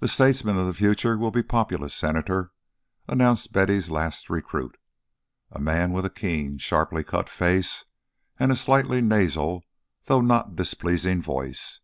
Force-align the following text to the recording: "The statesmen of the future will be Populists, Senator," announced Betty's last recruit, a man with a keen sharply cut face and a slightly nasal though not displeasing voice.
"The 0.00 0.08
statesmen 0.08 0.56
of 0.58 0.66
the 0.66 0.74
future 0.74 1.16
will 1.16 1.30
be 1.30 1.44
Populists, 1.44 1.94
Senator," 1.94 2.50
announced 3.06 3.52
Betty's 3.52 3.88
last 3.88 4.28
recruit, 4.28 4.76
a 5.52 5.60
man 5.60 5.92
with 5.92 6.04
a 6.04 6.10
keen 6.10 6.58
sharply 6.58 7.04
cut 7.04 7.28
face 7.28 7.84
and 8.40 8.50
a 8.50 8.56
slightly 8.56 9.00
nasal 9.00 9.62
though 10.06 10.20
not 10.20 10.56
displeasing 10.56 11.22
voice. 11.22 11.78